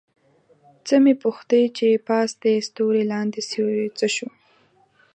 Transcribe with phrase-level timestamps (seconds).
[0.85, 4.27] څه مې پوښتې چې پاس دې ستوری لاندې سیوری څه شو؟